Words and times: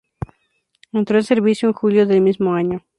Entró 0.93 1.19
en 1.19 1.23
servicio 1.23 1.67
en 1.69 1.73
julio 1.73 2.07
del 2.07 2.21
mismo 2.21 2.55
año. 2.55 2.83